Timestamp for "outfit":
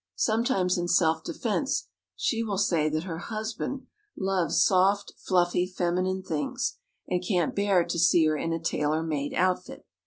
9.35-9.85